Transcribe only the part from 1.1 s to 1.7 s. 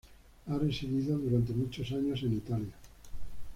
durante